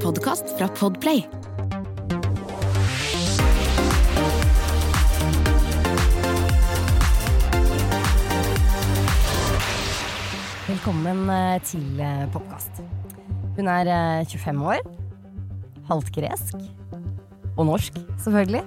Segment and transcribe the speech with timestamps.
[0.00, 1.24] en podkast fra Podplay.
[10.68, 12.00] Velkommen eh, til
[12.32, 12.80] podkast.
[13.58, 14.80] Hun er eh, 25 år,
[15.90, 16.56] halvt gresk
[17.56, 18.64] og norsk, selvfølgelig.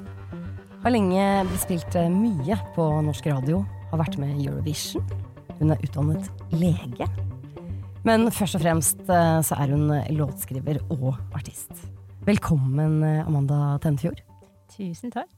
[0.84, 1.27] Har lenge
[1.65, 5.05] spilt eh, mye på norsk radio, har vært med i Eurovision.
[5.59, 7.09] Hun er utdannet lege.
[8.04, 11.72] Men først og fremst eh, så er hun låtskriver og artist.
[12.28, 14.20] Velkommen, eh, Amanda Tennefjord.
[14.74, 15.30] Tusen takk.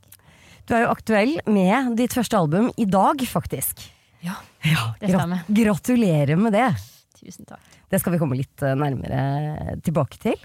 [0.66, 3.84] Du er jo aktuell med ditt første album i dag, faktisk.
[4.26, 5.44] Ja, Ja, det stemmer.
[5.54, 6.72] Gratulerer med det.
[7.20, 7.62] Tusen takk.
[7.92, 10.40] Det skal vi komme litt eh, nærmere tilbake til.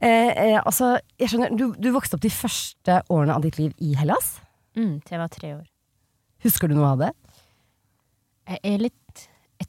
[0.00, 3.76] eh, eh, altså, jeg skjønner, du, du vokste opp de første årene av ditt liv
[3.84, 4.38] i Hellas.
[4.72, 5.66] Mm, til jeg var tre år.
[6.46, 7.12] Husker du noe av det?
[8.50, 8.96] Jeg er litt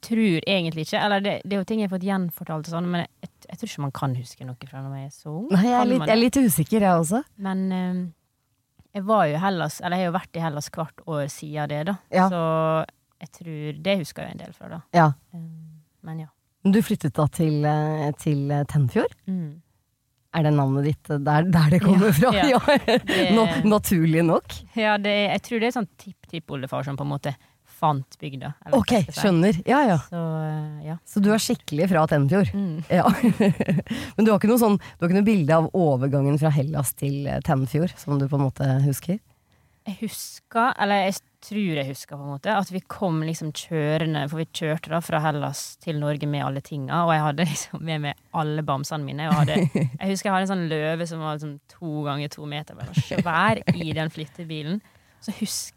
[0.06, 3.04] tror egentlig ikke Eller det, det er jo ting jeg har fått gjenfortalt sånn, men
[3.06, 5.48] jeg, jeg tror ikke man kan huske noe fra når jeg er så ung.
[5.54, 7.22] Nei, jeg er litt, jeg er litt usikker, jeg også.
[7.48, 8.02] Men um,
[8.92, 11.82] jeg var jo Hellas Eller jeg har jo vært i Hellas hvert år siden det,
[11.92, 11.98] da.
[12.12, 12.28] Ja.
[12.34, 12.44] Så
[13.22, 14.80] jeg tror Det husker jeg en del fra, da.
[14.98, 15.10] Ja.
[15.34, 16.32] Um, men ja.
[16.62, 19.14] Du flyttet da til, eh, til eh, Tennfjord.
[19.26, 19.62] Mm.
[20.38, 22.32] Er det navnet ditt eh, der, der det kommer Ja, fra?
[22.38, 22.98] ja.
[23.10, 24.54] Det- naturlig nok.
[24.78, 27.34] Ja, det, jeg tror det er sånn tipp-tippoldefar som på en måte
[27.82, 28.54] fant bygda.
[28.66, 29.58] eller Ok, skjønner.
[29.68, 29.98] Ja, ja.
[30.08, 30.98] Så eh, ja.
[31.08, 32.54] Så du er skikkelig fra Tennfjord?
[32.54, 32.84] Mm.
[32.92, 33.08] Ja.
[34.16, 36.94] Men du har ikke noe sånn Du har ikke noe bilde av overgangen fra Hellas
[37.00, 39.20] til eh, Tennfjord, som du på en måte husker?
[39.88, 44.28] Jeg husker, eller jeg tror jeg husker, på en måte, at vi kom liksom kjørende
[44.30, 47.82] For vi kjørte da fra Hellas til Norge med alle tinga, og jeg hadde liksom
[47.90, 49.26] med meg alle bamsene mine.
[49.32, 52.46] Og hadde, jeg husker jeg hadde en sånn løve som var liksom to ganger to
[52.50, 54.82] meter, bare svær, i den flyttebilen.
[55.22, 55.74] Så husk,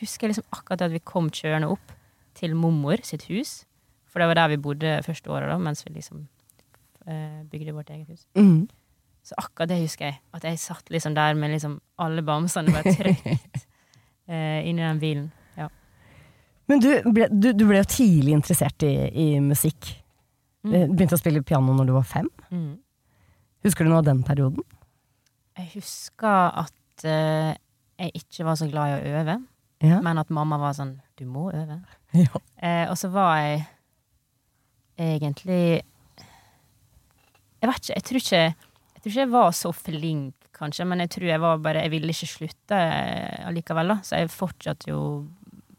[0.00, 1.92] husker jeg liksom akkurat det at vi kom kjørende opp
[2.38, 3.62] til mormor sitt hus.
[4.12, 6.26] For det var der vi bodde første året, da, mens vi liksom
[7.08, 8.26] eh, bygde vårt eget hus.
[8.36, 8.68] Mm.
[9.22, 10.18] Så akkurat det husker jeg.
[10.34, 13.64] At jeg satt liksom der med liksom alle bamsene bare trygt
[14.28, 15.30] eh, inni den bilen.
[15.56, 15.68] Ja.
[16.68, 19.94] Men du ble, du, du ble jo tidlig interessert i, i musikk.
[20.66, 20.74] Mm.
[20.74, 22.28] Eh, Begynte å spille piano når du var fem.
[22.50, 22.74] Mm.
[23.66, 24.64] Husker du noe av den perioden?
[25.58, 27.52] Jeg husker at eh,
[28.02, 29.38] jeg ikke var så glad i å øve,
[29.82, 30.00] Ja.
[30.00, 31.80] men at mamma var sånn 'du må øve'.
[32.24, 32.40] ja.
[32.62, 33.66] Eh, og så var jeg
[34.98, 35.82] egentlig
[37.62, 41.00] Jeg vet ikke, jeg tror ikke Jeg tror ikke jeg var så flink, kanskje, men
[41.00, 43.96] jeg tror jeg var bare Jeg ville ikke slutte eh, allikevel, da.
[44.02, 45.00] Så jeg fortsatte jo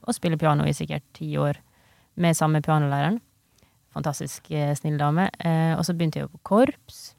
[0.04, 1.56] å spille piano i sikkert ti år
[2.16, 3.22] med samme pianolæreren.
[3.94, 5.30] Fantastisk eh, snill dame.
[5.40, 7.16] Eh, og så begynte jeg jo på korps,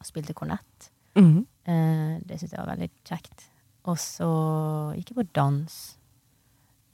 [0.00, 0.90] og spilte kornett.
[1.16, 1.46] Mhm.
[1.64, 3.46] Eh, det syntes jeg var veldig kjekt.
[3.90, 4.28] Og så
[4.96, 5.74] gikk jeg på dans.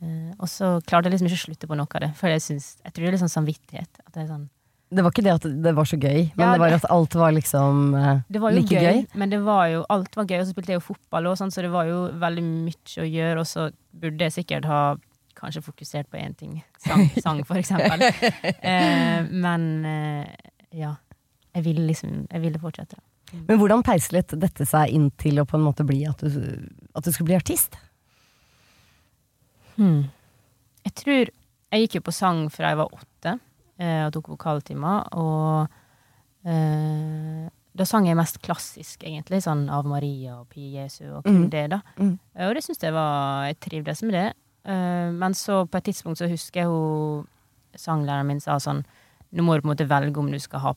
[0.03, 2.41] Eh, og så klarte jeg liksom ikke å slutte på noe av det, for jeg,
[2.43, 4.01] synes, jeg tror det er litt sånn samvittighet.
[4.07, 4.47] At det, er sånn,
[4.91, 6.89] Det var ikke det at det var så gøy, men Ja, det var det- at
[6.91, 9.07] alt var liksom eh, det var jo like gøy, gøy.
[9.15, 10.41] men det var jo, alt var gøy.
[10.41, 13.39] Og så spilte jeg jo fotball òg, så det var jo veldig mye å gjøre.
[13.45, 14.97] Og så burde jeg sikkert ha
[15.41, 16.63] kanskje fokusert på én ting.
[16.79, 18.03] Sang, sang for eksempel.
[18.03, 20.27] Eh, men eh,
[20.73, 20.97] ja.
[21.51, 22.95] Jeg ville liksom Jeg ville fortsette.
[23.33, 23.45] Da.
[23.49, 27.05] Men hvordan peislet dette seg inn til å på en måte bli at du, at
[27.05, 27.77] du skulle bli artist?
[29.77, 30.09] Hmm.
[30.85, 31.31] Jeg tror
[31.71, 33.37] Jeg gikk jo på sang fra jeg var åtte
[33.79, 35.05] eh, og tok vokaltimer.
[35.15, 35.69] Og
[36.51, 37.45] eh,
[37.79, 39.39] da sang jeg mest klassisk, egentlig.
[39.45, 41.51] Sånn Av Maria og Pie Jesu og kun Mm.
[41.53, 41.79] det, da.
[42.01, 42.19] Mm.
[42.35, 44.33] Eh, Og det syns jeg var Jeg trivdes med det.
[44.65, 47.27] Eh, men så på et tidspunkt så husker jeg hun
[47.79, 48.83] sanglæreren min sa sånn
[49.33, 50.73] Nå må du på en måte velge om du skal ha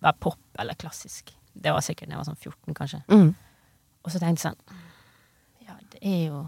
[0.00, 1.34] være pop eller klassisk.
[1.54, 3.02] Det var sikkert da jeg var sånn 14, kanskje.
[3.10, 3.34] Mm.
[4.04, 4.78] Og så tenkte jeg sånn
[5.66, 6.40] Ja, det er jo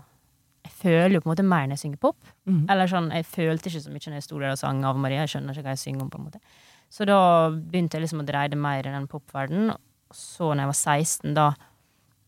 [0.65, 2.19] Jeg føler jo på en måte mer når jeg synger pop.
[2.47, 2.63] Mm.
[2.71, 5.25] Eller sånn, Jeg følte ikke så mye når jeg sto der og sang Ave Maria.
[5.27, 6.11] Jeg skjønner ikke hva jeg synger om.
[6.11, 6.41] på en måte
[6.93, 9.71] Så da begynte jeg liksom å dreie det mer i den popverdenen.
[9.73, 11.47] Og så når jeg var 16, da,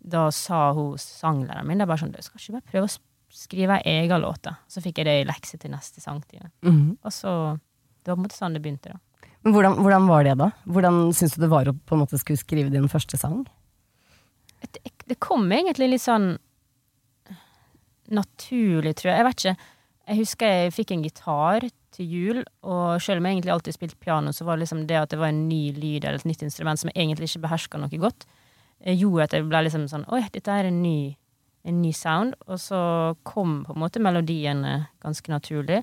[0.01, 2.95] da sa hun sanglæreren min det er bare sånn, du skal ikke bare prøve å
[3.35, 4.43] skrive ei egen låt.
[4.43, 6.51] da Så fikk jeg det i lekse til neste sangtime.
[6.63, 6.97] Mm.
[7.03, 7.59] Og så
[8.05, 8.99] Det var på en måte sånn det begynte, da.
[9.45, 10.49] Men hvordan, hvordan var det da?
[10.65, 13.45] Hvordan syns du det var å på en måte skulle skrive din første sang?
[14.73, 16.35] det, det kom egentlig litt sånn
[18.15, 19.19] naturlig, tror jeg.
[19.19, 19.73] Jeg vet ikke.
[20.05, 24.01] Jeg husker jeg fikk en gitar til jul, og selv om jeg egentlig alltid spilte
[24.03, 26.43] piano, så var det liksom det at det var en ny lyd eller et nytt
[26.45, 28.27] instrument som jeg egentlig ikke beherska noe godt,
[28.83, 31.15] eh, gjorde at jeg ble liksom sånn Oi, dette er en ny,
[31.65, 32.35] en ny sound.
[32.49, 32.81] Og så
[33.25, 34.75] kom på en måte melodiene
[35.05, 35.81] ganske naturlig.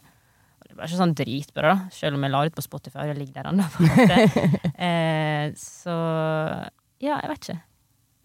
[0.71, 3.41] Det ble ikke sånn dritbra, da, selv om jeg la ut på Spotify, det ligger
[3.41, 3.67] der ennå.
[4.81, 5.93] Eh, så
[7.01, 7.57] ja, jeg vet ikke.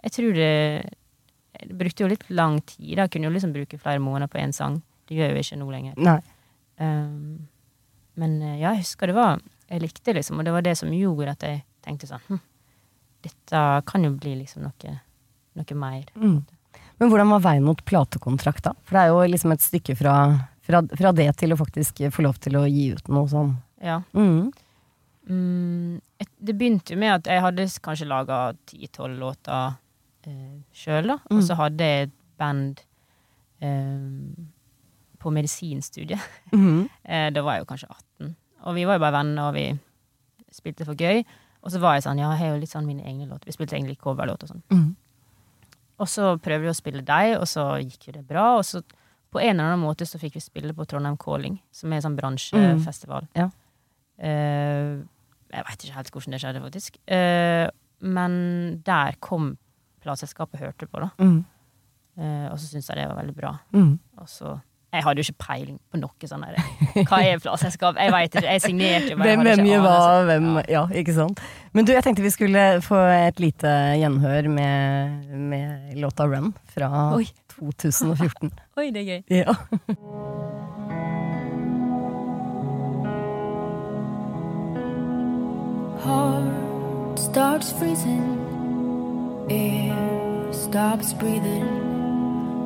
[0.06, 0.52] Jeg tror det
[1.56, 2.96] Det brukte jo litt lang tid.
[2.96, 3.04] da.
[3.04, 4.78] Jeg kunne jo liksom bruke flere måneder på én sang.
[5.08, 6.22] Det gjør jeg jo ikke nå lenger.
[6.80, 7.48] Um,
[8.16, 9.40] men eh, ja, jeg husker det var
[9.70, 12.40] Jeg likte liksom, og det var det som gjorde at jeg tenkte sånn hm,
[13.24, 14.92] dette kan jo bli liksom noe,
[15.58, 16.04] noe mer.
[16.14, 16.44] Mm.
[17.00, 18.74] Men hvordan var veien mot platekontrakt, da?
[18.86, 20.14] For det er jo liksom et stykke fra,
[20.66, 23.54] fra, fra det til å faktisk få lov til å gi ut noe sånn.
[23.84, 24.00] Ja.
[24.16, 24.50] Mm.
[25.26, 29.74] Mm, et, det begynte jo med at jeg hadde kanskje laga ti-tolv låter
[30.26, 31.18] eh, sjøl, da.
[31.26, 31.38] Mm.
[31.38, 32.84] Og så hadde jeg et band
[33.64, 34.44] eh,
[35.22, 36.22] på medisinstudiet.
[36.56, 36.86] Mhm.
[37.04, 38.36] Eh, da var jeg jo kanskje 18.
[38.66, 39.66] Og vi var jo bare venner, og vi
[40.54, 41.24] spilte for gøy.
[41.66, 43.48] Og så var jeg sånn, ja, jeg har jo litt sånn mine egne låter.
[43.50, 44.62] Vi spilte egentlig coverlåter og sånn.
[44.74, 44.94] Mhm.
[45.96, 48.58] Og så prøvde vi å spille deg, og så gikk jo det bra.
[48.58, 48.82] Og så
[49.36, 52.06] på en eller annen måte så fikk vi spille på Trondheim Calling, som er en
[52.08, 53.28] sånn bransjefestival.
[53.36, 53.50] Ja.
[54.16, 55.04] Uh,
[55.52, 56.96] jeg veit ikke helt hvordan det skjedde, faktisk.
[57.04, 57.66] Uh,
[58.00, 58.32] men
[58.86, 59.54] der kom
[60.04, 61.10] plateselskapet og hørte på, da.
[61.20, 61.42] Mm.
[62.16, 63.52] Uh, og så syntes jeg det var veldig bra.
[63.76, 63.92] Mm.
[64.22, 64.56] Og så
[64.94, 66.44] Jeg hadde jo ikke peiling på noe sånn.
[67.08, 67.98] Hva er plateselskap?
[68.00, 68.46] Jeg veit ikke.
[68.46, 69.80] Jeg signerte jo jeg Hvem, hadde hvem ikke
[70.30, 70.64] hvem Ja.
[70.72, 70.84] ja.
[71.02, 71.42] ikke sant.
[71.74, 76.90] Men du, jeg tenkte vi skulle få et lite gjenhør med, med låta Run fra
[77.18, 77.26] Oi.
[77.58, 78.52] 2014.
[78.78, 79.22] Oi, det er gøy.
[79.42, 79.56] Ja.
[86.06, 88.24] Heart starts freezing,
[89.50, 91.66] air stops breathing,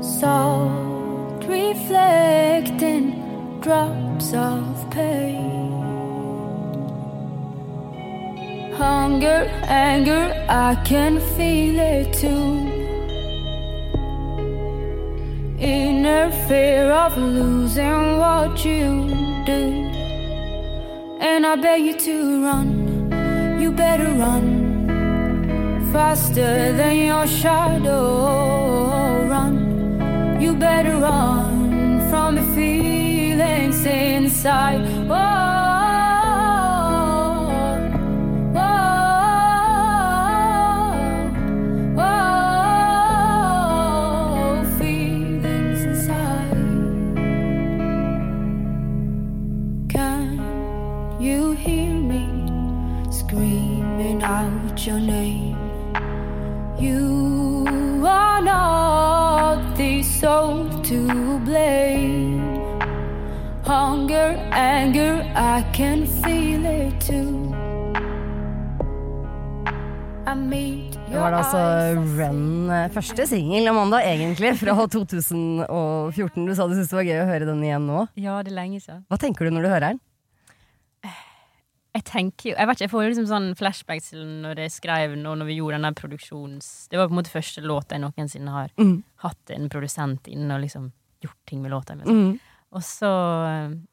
[0.02, 0.99] salt
[1.50, 3.04] reflecting
[3.60, 5.70] drops of pain.
[8.76, 12.52] Hunger, anger, I can feel it too.
[15.58, 18.88] Inner fear of losing what you
[19.44, 19.62] do.
[21.20, 22.70] And I beg you to run,
[23.60, 24.46] you better run
[25.92, 28.79] faster than your shadow.
[30.60, 34.82] Better run from the feelings inside.
[35.08, 35.49] Oh,
[60.20, 62.40] soul to blame.
[63.64, 67.54] Hunger, anger, I can feel it too.
[71.10, 71.60] Det var da altså
[72.18, 76.46] Run, eh, første singel, Amanda, egentlig, fra 2014.
[76.46, 78.04] Du sa du syntes det var gøy å høre den igjen nå.
[78.14, 79.02] Ja, det er lenge siden.
[79.10, 80.00] Hva tenker du når du hører den?
[81.94, 84.70] Jeg tenker jo Jeg vet ikke, jeg får jo liksom sånn flashbacks til når jeg
[84.76, 86.66] skrev og når vi gjorde den der produksjons...
[86.90, 89.02] Det var på en måte første låta jeg noensinne har Mm.
[89.24, 91.94] hatt en produsent inne og liksom gjort ting med låta.
[91.96, 92.02] mi.
[92.04, 92.38] Mm.
[92.72, 93.10] Og så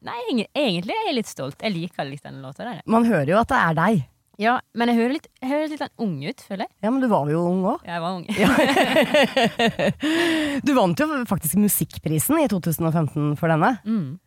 [0.06, 1.58] Nei, egentlig- er jeg litt stolt.
[1.60, 2.80] Jeg liker litt den låta der.
[2.86, 4.06] Man hører jo at det er deg.
[4.38, 6.70] Ja, men jeg hører litt, jeg hører litt ung ut, føler jeg.
[6.84, 7.80] Ja, men du var jo ung òg.
[7.84, 8.26] Jeg var ung.
[10.62, 13.74] Du vant jo faktisk Musikkprisen i 2015 for denne.
[13.84, 14.18] Mm.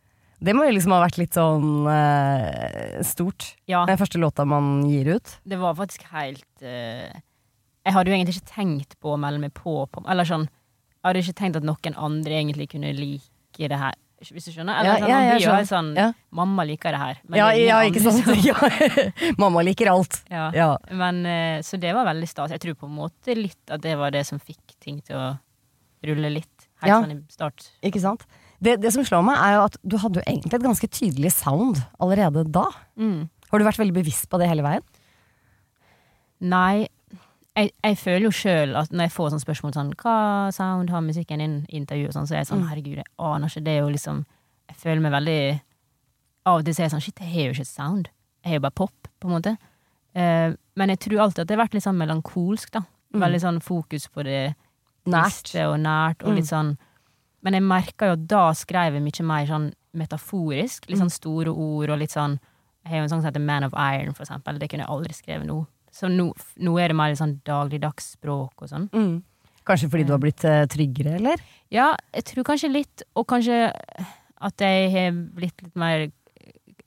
[0.41, 3.51] Det må jo liksom ha vært litt sånn eh, stort.
[3.69, 5.35] Ja, Den første låta man gir ut.
[5.45, 7.11] det var faktisk helt eh,
[7.85, 11.03] Jeg hadde jo egentlig ikke tenkt på å melde meg på, på Eller sånn Jeg
[11.05, 13.93] hadde ikke tenkt at noen andre egentlig kunne like det her.
[14.21, 14.77] Hvis du skjønner?
[14.81, 15.65] Eller Ja, sånn, ja, jeg skjønner.
[15.69, 16.07] sånn Ja.
[16.37, 17.21] Mamma liker det her.
[17.25, 18.21] men Ja, ja, ikke sant?
[18.25, 19.37] Sånn.
[19.41, 20.19] Mamma liker alt.
[20.29, 20.77] Ja.
[20.89, 22.51] Men, eh, så det var veldig stas.
[22.53, 25.31] Jeg tror på en måte litt at det var det som fikk ting til å
[26.05, 26.67] rulle litt.
[26.81, 27.65] Helt sånn i start.
[27.85, 28.25] Ikke sant?
[28.61, 31.31] Det, det som slår meg, er jo at du hadde jo egentlig et ganske tydelig
[31.33, 32.67] sound allerede da.
[32.95, 33.23] Mm.
[33.51, 34.83] Har du vært veldig bevisst på det hele veien?
[36.41, 36.87] Nei,
[37.57, 40.13] jeg, jeg føler jo sjøl at når jeg får sånne spørsmål sånn Hva
[40.55, 42.07] sound har musikken din i intervju?
[42.09, 42.69] Og sånn, så er jeg sånn Mm.
[42.71, 43.63] herregud, jeg aner ikke.
[43.65, 44.21] Det er jo liksom
[44.71, 45.61] Jeg føler meg veldig
[46.47, 48.07] Av og til så er jeg sånn shit, jeg har jo ikke et sound.
[48.41, 49.51] Jeg har jo bare pop, på en måte.
[50.15, 52.81] Uh, men jeg tror alltid at det har vært litt sånn melankolsk, da.
[53.13, 53.21] Mm.
[53.21, 54.55] Veldig sånn fokus på det
[55.05, 55.51] Nært.
[55.67, 56.35] og nært, og Mm.
[56.39, 56.77] litt sånn
[57.43, 60.87] Men jeg merka jo at da skrev jeg mye mer sånn metaforisk.
[60.89, 61.03] Litt Mm.
[61.07, 62.39] sånn store ord og litt sånn
[62.83, 64.57] Jeg har jo en sang som heter Man of Iron, for eksempel.
[64.57, 65.67] Det kunne jeg aldri skrevet nå.
[65.91, 68.89] Så nå, nå er det mer litt sånn dagligdags språk og sånn.
[68.89, 69.21] Mm.
[69.63, 71.37] Kanskje fordi du har blitt eh, tryggere, eller?
[71.69, 73.71] Ja, jeg tror kanskje litt, og kanskje
[74.41, 76.07] at jeg har blitt litt mer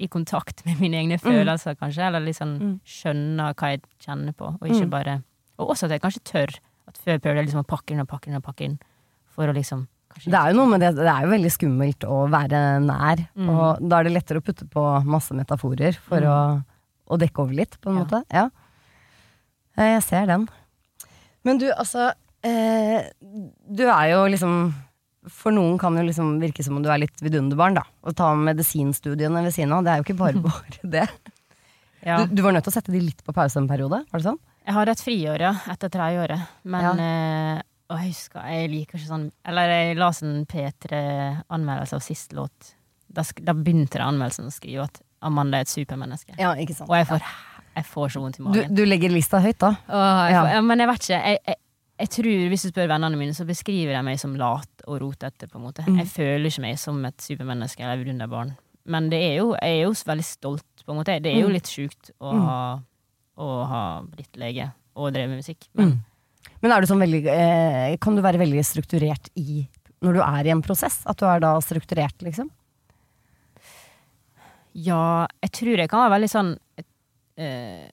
[0.00, 2.02] i kontakt med mine egne følelser, kanskje.
[2.10, 2.80] Eller sånn Mm.
[2.84, 4.90] skjønner hva jeg kjenner på, og ikke Mm.
[4.90, 5.22] bare
[5.60, 6.58] Og også at jeg kanskje tør.
[6.88, 8.78] At før prøvde jeg liksom å pakke inn og pakke inn og pakke inn.
[9.30, 9.86] For å liksom
[10.22, 13.48] Det er jo noe med det, det er jo veldig skummelt å være nær, Mm.
[13.50, 16.28] og da er det lettere å putte på masse metaforer for Mm.
[16.30, 16.64] å,
[17.10, 18.04] å dekke over litt, på en Ja.
[18.04, 18.22] måte.
[18.32, 18.48] Ja.
[19.76, 20.48] Jeg ser den.
[21.44, 22.12] Men du, altså
[22.44, 23.10] eh,
[23.68, 24.72] Du er jo liksom
[25.26, 27.82] For noen kan jo liksom virke som om du er litt vidunderbarn, da.
[28.04, 31.08] Å ta medisinstudiene ved siden av, det er jo ikke bare bare det.
[32.04, 32.18] Ja.
[32.26, 34.26] Du, du var nødt til å sette de litt på pause en periode, var det
[34.26, 34.38] sånn?
[34.66, 36.42] Jeg har et friår, ja, etter tredjeåret.
[36.64, 42.00] Men eh, Og jeg husker, jeg liker ikke sånn Eller jeg la en P3-anmeldelse av
[42.04, 42.70] sist låt.
[43.14, 46.34] Da, da begynte det anmeldelsen å skrive at Amanda er et supermenneske.
[46.40, 46.90] Ja, ikke sant.
[46.90, 47.22] Og jeg får,
[47.76, 48.74] jeg får så vondt i magen.
[48.74, 49.70] du legger lista høyt, da.
[49.88, 50.40] Åh, jeg Ja.
[50.42, 51.20] får, ja, men jeg vet ikke.
[51.28, 51.56] Jeg, jeg,
[52.00, 55.48] jeg tror, Hvis du spør vennene mine, så beskriver de meg som lat og rotete.
[55.48, 55.84] på en måte.
[55.86, 55.98] Mm.
[56.02, 58.56] Jeg føler ikke meg som et supermenneske eller vidunderbarn.
[58.86, 60.64] Men det er jo, jeg er jo veldig stolt.
[60.84, 61.22] på en måte.
[61.22, 61.52] Det er jo Mm.
[61.54, 62.44] litt sjukt å, Mm.
[62.44, 62.80] ha,
[63.38, 65.68] å ha blitt lege og drevet med musikk.
[65.74, 65.98] Men Mm.
[66.64, 69.66] Men er du sånn veldig eh, Kan du være veldig strukturert i
[70.04, 70.98] når du er i en prosess?
[71.08, 72.50] At du er da strukturert, liksom?
[74.74, 76.50] ja, jeg tror jeg kan være veldig sånn
[77.38, 77.86] eh,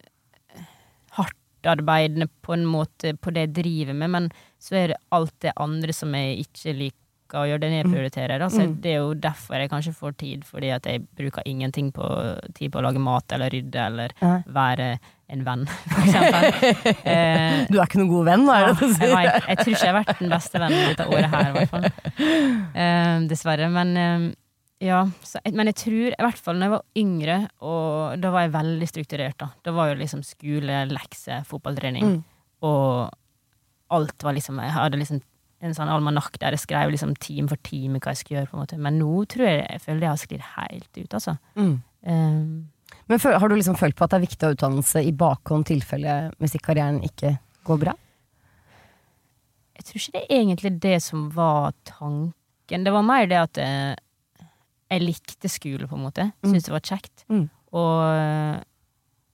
[1.18, 5.54] hardtarbeidende på en måte på det jeg driver med, men så er det alt det
[5.62, 6.98] andre som jeg ikke liker
[7.40, 8.42] å gjøre, det nedprioriterer.
[8.44, 8.76] Altså, Mm.
[8.82, 12.04] Det er jo derfor jeg kanskje får tid, fordi at jeg bruker ingenting på
[12.54, 14.44] tid på å lage mat eller rydde eller Nei.
[14.48, 15.00] være
[15.32, 16.44] en venn, for eksempel.
[17.12, 18.58] Eh, Du er ikke noen god venn, da?
[18.60, 21.48] Ja, jeg, vet, jeg tror ikke jeg har vært den beste vennen dette året her,
[21.48, 21.88] i hvert fall.
[22.76, 23.70] Eh, dessverre.
[23.72, 24.28] Men eh,
[24.88, 25.00] ja.
[25.24, 28.54] Så, men jeg tror, i hvert fall når jeg var yngre, og da var jeg
[28.58, 29.50] veldig strukturert, da.
[29.64, 32.22] Da var jo liksom skole, lekse, fotballtrening, Mm.
[32.66, 33.10] og
[33.92, 35.22] alt var liksom Jeg hadde liksom
[35.62, 38.58] en sånn almanakk der jeg skrev liksom time for time hva jeg skulle gjøre, på
[38.58, 38.80] en måte.
[38.82, 41.36] Men nå tror jeg jeg føler jeg har sklidd helt ut, altså.
[41.56, 41.74] Mm.
[42.02, 45.04] Um, Men for, har du liksom følt på at det er viktig å ha utdannelse
[45.06, 47.36] i bakhånd tilfelle musikkarrieren ikke
[47.68, 47.96] går bra?
[49.78, 52.86] Jeg tror ikke det er egentlig det som var tanken.
[52.86, 53.96] Det var mer det at jeg,
[54.94, 56.28] jeg likte skole, på en måte.
[56.42, 56.52] Mm.
[56.52, 57.26] Syntes det var kjekt.
[57.30, 57.46] Mm.
[57.82, 58.66] Og,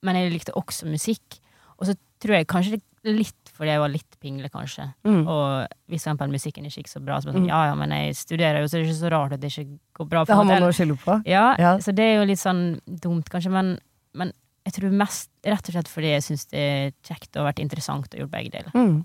[0.06, 1.40] men jeg likte også musikk.
[1.76, 4.86] Og så tror jeg kanskje det litt fordi jeg var litt pingle, kanskje.
[5.04, 5.24] Mm.
[5.26, 7.52] Og hvis for eksempel musikken ikke gikk så bra, så var det sånn, Mm.
[7.52, 9.78] ja ja, men jeg studerer jo, så det er ikke så rart at det ikke
[9.98, 10.24] går bra.
[10.24, 11.18] Det har man noe å skylde på.
[11.26, 11.76] Ja, Ja.
[11.82, 13.78] så det er jo litt sånn dumt, kanskje, men,
[14.14, 14.32] men
[14.64, 17.60] jeg tror mest rett og slett fordi jeg syns det er kjekt og har vært
[17.66, 18.70] interessant å gjøre begge deler.
[18.74, 19.04] Mm.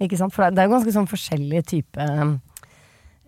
[0.00, 0.32] Ikke sant?
[0.32, 2.38] For det er- er jo ganske sånn forskjellig type eh,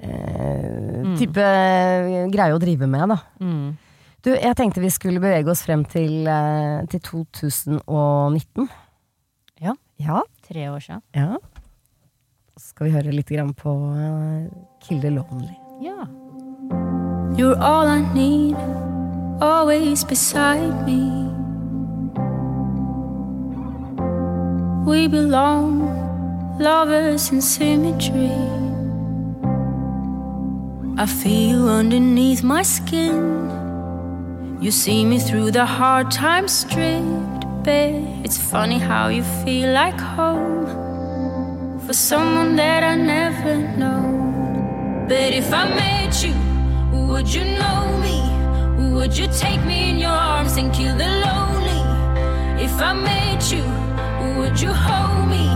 [0.05, 1.17] Mm.
[1.17, 2.31] Type mm.
[2.35, 3.17] greie å drive med, da.
[3.41, 3.77] Mm.
[4.25, 8.69] Du, jeg tenkte vi skulle bevege oss frem til, eh, til 2019.
[9.63, 9.75] Ja.
[10.03, 10.23] Ja.
[10.53, 11.03] Tre år siden.
[11.15, 11.37] ja.
[12.57, 14.45] Så skal vi høre litt grann på eh,
[14.81, 15.57] Kill the Lonely.
[15.83, 16.05] Ja.
[17.37, 18.57] You're all I need,
[19.43, 21.01] always beside me.
[24.87, 25.81] We belong,
[26.61, 28.31] lovers in symmetry.
[30.97, 33.51] I feel you underneath my skin.
[34.61, 37.34] You see me through the hard times stripped
[37.65, 38.03] bare.
[38.23, 45.07] It's funny how you feel like home for someone that I never know.
[45.09, 46.35] But if I met you,
[47.09, 48.19] would you know me?
[48.95, 51.83] Would you take me in your arms and kill the lonely?
[52.67, 53.65] If I met you,
[54.37, 55.47] would you hold me?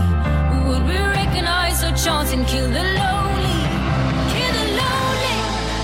[0.67, 3.59] Would we recognize our chance and kill the lonely?
[4.33, 5.35] Kill the lonely,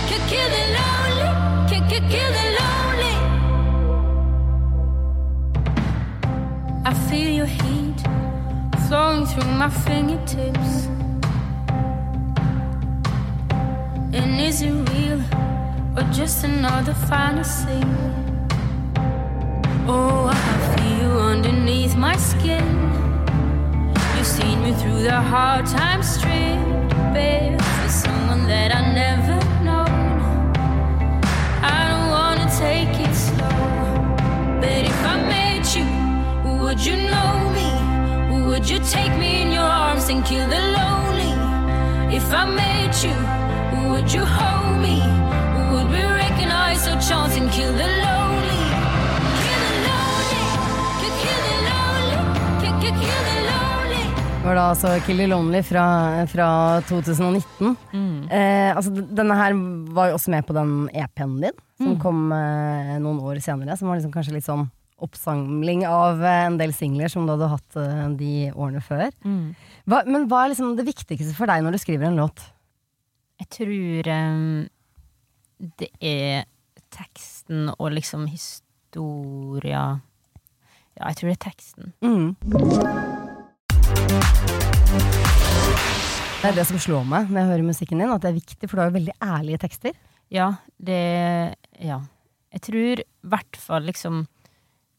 [0.09, 1.29] kill, kill the lonely,
[1.69, 2.54] kill, kill, kill the lonely.
[6.87, 7.99] I feel your heat
[8.87, 10.85] flowing through my fingertips.
[14.13, 15.19] And is it real
[15.97, 17.81] or just another fantasy?
[19.87, 22.67] Oh, I feel you underneath my skin.
[24.15, 29.44] You've seen me through the hard times, stripped bare for someone that I never
[36.75, 37.67] would you know me?
[38.47, 41.31] Would you take me in your arms and kill the lonely?
[42.17, 43.15] If I met you,
[43.91, 44.97] would you hold me?
[45.71, 48.61] Would we recognize our chance and kill the lonely?
[49.43, 50.43] Kill the lonely,
[50.99, 52.19] kill, kill the lonely,
[52.61, 54.03] kill, kill, kill the lonely.
[54.41, 55.85] Det var da altså Kill the Lonely fra,
[56.27, 57.75] fra 2019.
[57.93, 58.23] Mm.
[58.29, 59.53] Eh, altså, denne her
[59.95, 61.99] var jo også med på den EP-en din, som Mm.
[61.99, 63.77] kom eh, noen år senere.
[63.77, 64.67] Som var liksom kanskje litt sånn
[65.03, 69.09] oppsamling av eh, en del singler som du hadde hatt eh, de årene før.
[69.25, 69.55] Mm.
[69.89, 72.43] Hva, men hva er liksom det viktigste for deg når du skriver en låt?
[73.41, 74.61] Jeg tror um,
[75.81, 76.45] det er
[76.95, 79.99] teksten og liksom historia
[80.95, 81.91] Ja, jeg tror det er teksten.
[81.99, 82.29] Mm.
[86.39, 88.69] Det er det som slår meg når jeg hører musikken din, at det er viktig,
[88.69, 89.97] for du har jo veldig ærlige tekster.
[90.31, 91.99] Ja, det Ja.
[92.55, 94.21] Jeg tror i hvert fall liksom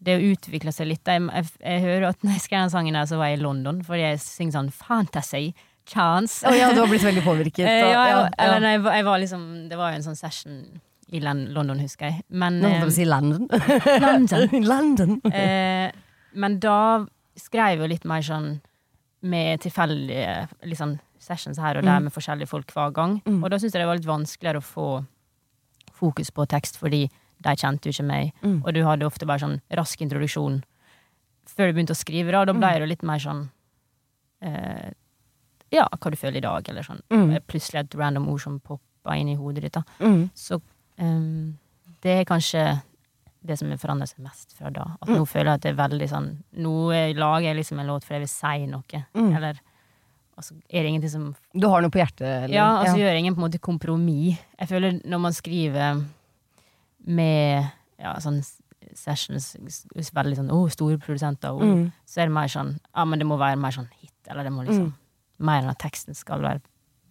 [0.06, 2.94] det å utvikle seg litt Jeg, jeg, jeg hører at når jeg skrev den sangen,
[2.98, 5.48] her, så var jeg i London, fordi jeg synger sånn fantasy,
[5.86, 6.40] chance.
[6.46, 7.62] Oh, ja, du har blitt veldig påvirket.
[7.82, 10.56] Så, ja, ja, ja, eller nei, jeg var, liksom Det var jo en sånn session
[11.14, 12.24] i London, husker jeg.
[12.34, 13.44] Men, Nå holdt jeg eh, si London.
[14.02, 14.64] London.
[14.72, 15.12] London.
[15.30, 15.92] eh,
[16.34, 16.78] men da
[17.38, 18.56] skrev jo litt mer sånn
[19.26, 22.08] med tilfeldige liksom, sessions her og der Mm.
[22.08, 23.20] med forskjellige folk hver gang.
[23.26, 23.38] Mm.
[23.44, 24.88] Og da syntes jeg det var litt vanskeligere å få
[25.96, 27.06] fokus på tekst, fordi
[27.42, 28.32] de kjente jo ikke meg.
[28.42, 28.62] Mm.
[28.64, 30.62] Og du hadde ofte bare sånn rask introduksjon
[31.46, 32.44] før du begynte å skrive, da.
[32.44, 32.80] Da ble Mm.
[32.80, 33.48] det litt mer sånn
[34.42, 34.90] eh,
[35.72, 37.00] Ja, hva du føler i dag, eller sånn.
[37.10, 37.40] Mm.
[37.48, 39.82] Plutselig et random ord som poppa inn i hodet ditt, da.
[40.00, 40.30] Mm.
[40.34, 40.60] Så
[40.98, 41.58] um,
[42.02, 42.82] det er kanskje
[43.46, 44.84] det som har forandret seg mest fra da.
[45.02, 45.16] At Mm.
[45.18, 48.14] nå føler jeg at det er veldig sånn Nå lager jeg liksom en låt fordi
[48.20, 49.36] jeg vil si noe, Mm.
[49.36, 49.60] eller
[50.38, 52.44] Og så er det ingenting som Du har noe på hjertet?
[52.44, 52.54] Eller?
[52.54, 54.38] Ja, altså gjør ingen på en måte kompromiss.
[54.60, 56.04] Jeg føler når man skriver
[57.06, 58.42] med ja, sånn
[58.96, 59.54] sessions
[60.14, 61.92] veldig sånn oh, store produsenter, oh, Mm.
[62.06, 64.52] så er det mer sånn Ja, men det må være mer sånn hit, eller det
[64.52, 64.94] må liksom Mm.
[65.38, 66.60] Mer enn at teksten skal være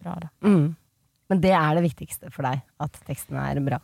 [0.02, 0.28] bra, da.
[0.42, 0.74] Mm.
[1.30, 3.78] Men det er det viktigste for deg, at teksten er bra.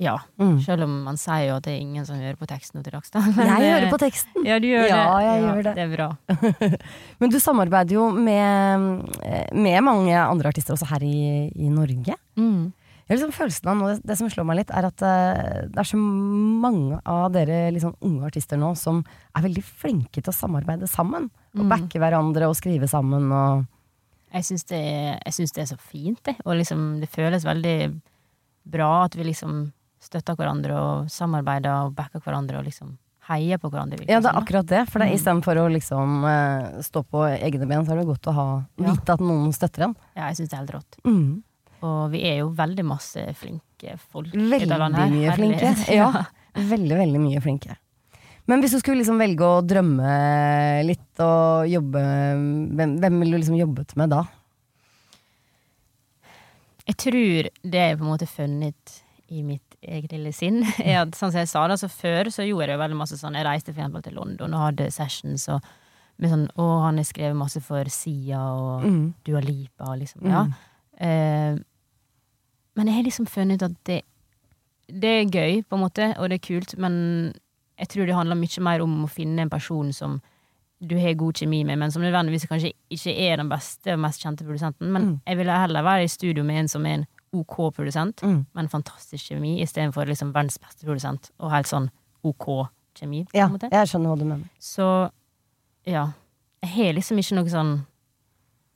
[0.00, 0.16] Ja.
[0.40, 0.56] Mm.
[0.64, 2.92] Selv om man sier jo at det er ingen som hører på teksten nå til
[2.96, 3.10] dags.
[3.14, 3.20] da.
[3.36, 4.44] Men Jeg det- hører på teksten.
[4.44, 5.24] Ja, du gjør Ja, det.
[5.28, 5.74] jeg gjør det.
[5.76, 6.08] Det er bra.
[7.20, 12.16] Men du samarbeider jo med, eh, med mange andre artister også her i, i Norge.
[12.36, 12.72] Mm.
[13.10, 15.88] Liksom følelsen av nå, det, det som slår meg litt, er at uh, det er
[15.88, 19.02] så mange av dere sånn unge artister nå som
[19.36, 21.30] er veldig flinke til å samarbeide sammen.
[21.56, 21.68] Og Mm.
[21.68, 23.66] backe hverandre og skrive sammen og
[24.32, 25.20] Jeg syns det,
[25.52, 26.36] det er så fint, det.
[26.46, 28.00] Og liksom, det føles veldig
[28.64, 32.96] bra at vi liksom støtter hverandre og samarbeider og backer hverandre og liksom
[33.28, 33.98] heier på hverandre.
[34.00, 34.88] virker Ja, det er akkurat det.
[34.88, 35.14] For det Mm.
[35.18, 38.94] istedenfor å liksom eh, stå på egne ben, så er det godt å ha, Ja.
[38.94, 39.96] vite at noen støtter en.
[40.16, 40.96] Ja, jeg syns det er helt rått.
[41.04, 41.42] Mm.
[41.82, 44.30] Og vi er jo veldig masse flinke folk.
[44.34, 45.72] i Veldig dette landet Veldig mye flinke.
[46.00, 46.10] Ja.
[46.54, 47.76] Veldig, veldig mye flinke.
[48.50, 50.12] Men hvis du skulle liksom velge å drømme
[50.84, 54.24] litt og jobbe Hvem, hvem ville du liksom jobbet med da?
[56.88, 58.96] Jeg tror det jeg på en måte funnet
[59.32, 62.44] i mitt eget lille sinn, er at sånn som jeg sa det, så før så
[62.46, 65.46] gjorde jeg jo veldig masse sånn Jeg reiste for eksempel til London og hadde sessions
[65.54, 65.62] og
[66.22, 69.04] med sånn Å, han har skrevet masse for Sia og Mm.
[69.26, 70.44] Dua Lipa og liksom Ja.
[71.02, 71.56] Eh,
[72.76, 74.02] men jeg har liksom funnet ut at det
[74.92, 77.32] Det er gøy, på en måte, og det er kult, men
[77.78, 80.20] jeg tror det handler mye mer om å finne en person som
[80.82, 84.20] du har god kjemi med, men som nødvendigvis kanskje ikke er den beste og mest
[84.20, 84.90] kjente produsenten.
[84.92, 85.20] Men Mm.
[85.26, 88.44] jeg ville heller være i studio med en som er en OK produsent, Mm.
[88.52, 91.88] med en fantastisk kjemi, istedenfor liksom verdens beste produsent og helt sånn
[92.24, 93.24] OK kjemi.
[93.24, 94.44] på Ja, jeg skjønner hva du mener.
[94.60, 95.10] Så
[95.86, 96.12] ja.
[96.62, 97.86] Jeg har liksom ikke noe sånn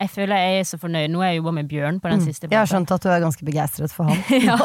[0.00, 1.08] Jeg føler jeg er så fornøyd.
[1.10, 2.24] Nå har jeg jobba med Bjørn på den Mm.
[2.26, 4.18] siste Jeg har skjønt at du er ganske begeistret for han.
[4.48, 4.56] ja.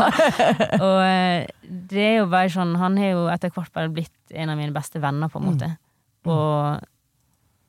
[0.76, 4.50] Og eh, det er jo bare sånn Han har jo etter hvert bare blitt en
[4.50, 5.54] av mine beste venner, på en Mm.
[5.54, 5.78] måte.
[6.26, 6.82] Og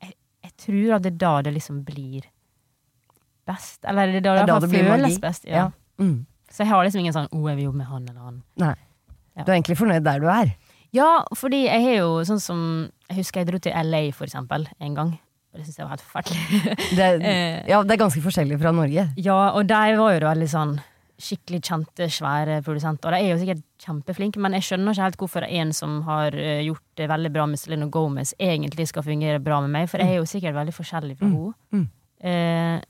[0.03, 2.27] jeg, jeg tror at det er da det liksom blir
[3.47, 3.79] best.
[3.87, 5.19] Eller det er da det, Det er da det blir føles magi.
[5.21, 5.45] best.
[5.47, 5.55] Ja.
[5.55, 5.71] Ja.
[5.99, 6.25] Mm.
[6.51, 8.41] Så jeg har liksom ingen sånn 'Å, jeg vil jobbe med han eller han'.
[8.57, 8.75] Nei.
[9.45, 10.53] Du er egentlig fornøyd der du er.
[10.93, 14.67] Ja, fordi jeg har jo sånn som Jeg husker jeg dro til LA, for eksempel,
[14.79, 15.19] en gang.
[15.53, 16.77] Det syns jeg var helt forferdelig.
[16.97, 17.59] Det, Eh.
[17.69, 19.03] ja, det er ganske forskjellig fra Norge.
[19.21, 20.71] Ja, og de var jo da veldig sånn
[21.23, 23.07] skikkelig kjente, svære produsenter.
[23.07, 26.33] Og de er jo sikkert kjempeflinke, men jeg skjønner ikke helt hvorfor en som har
[26.35, 30.01] eh, gjort det veldig bra med Selena Gomez, egentlig skal fungere bra med meg, for
[30.01, 31.85] jeg er jo sikkert veldig forskjellig fra Mm, henne.
[32.23, 32.81] Eh,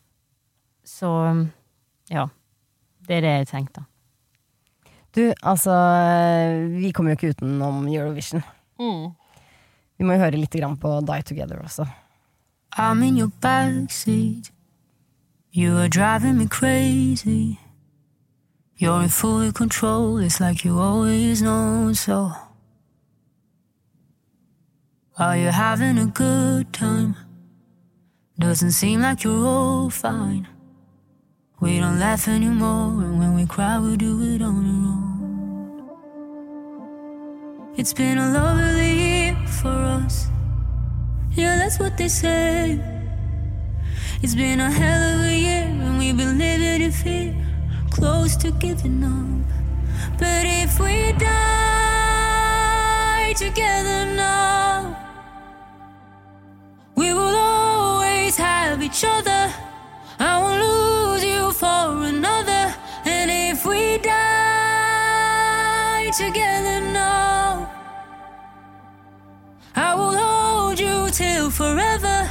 [0.88, 1.12] så
[2.10, 2.30] ja.
[3.04, 3.84] Det er det jeg tenkte.
[5.14, 5.74] Du, altså
[6.80, 8.42] Vi kommer jo ikke utenom Eurovision.
[8.80, 11.86] Vi må jo høre litt grann på Die Together også.
[12.76, 14.50] I'm in your backseat.
[15.52, 17.60] You are driving me crazy.
[18.78, 22.32] You're in full control, it's like you always know so.
[25.20, 27.16] Are you having a good time?
[28.40, 30.48] Doesn't seem like you're all fine.
[31.60, 35.90] We don't laugh anymore, and when we cry, we do it on our own.
[37.78, 40.28] It's been a lovely year for us.
[41.36, 42.80] Yeah, that's what they say.
[44.22, 47.36] It's been a hell of a year, and we've been living in fear,
[47.90, 49.48] close to giving up.
[50.20, 51.34] But if we die
[53.36, 54.96] together now,
[56.96, 59.52] we will always have each other.
[60.20, 62.76] I won't lose you for another.
[63.06, 64.52] And if we die
[66.16, 67.73] together now,
[71.34, 72.30] you forever.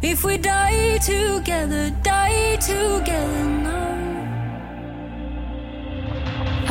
[0.00, 3.96] If we die together, die together now.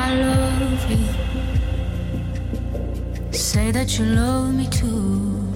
[0.05, 1.07] I love you.
[3.31, 5.53] Say that you love me too.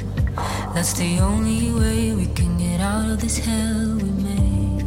[0.74, 4.84] That's the only way we can get out of this hell we made.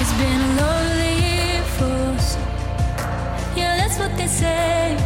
[0.00, 2.28] It's been a lonely year for us.
[3.58, 4.96] Yeah, that's what they say.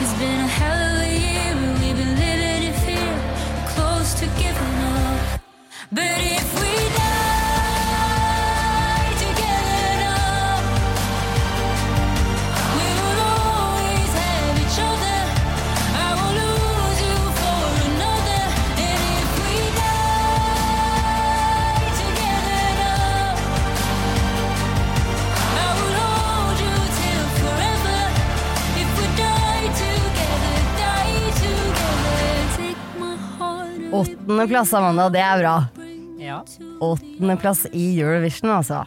[0.00, 1.49] It's been a hell of a year
[34.00, 35.10] Åttendeplass, Amanda.
[35.12, 35.54] Det er bra.
[36.20, 36.38] Ja.
[36.80, 38.84] Åttendeplass i Eurovision, altså.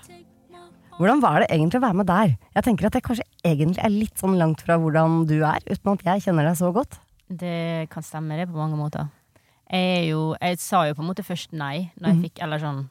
[0.97, 2.31] Hvordan var det egentlig å være med der?
[2.55, 5.91] Jeg tenker at det kanskje egentlig er litt sånn langt fra hvordan du er, uten
[5.91, 6.97] at jeg kjenner deg så godt.
[7.29, 9.11] Det kan stemme, det, på mange måter.
[9.73, 12.59] Jeg er jo Jeg sa jo på en måte først nei, når jeg fikk Eller
[12.61, 12.81] sånn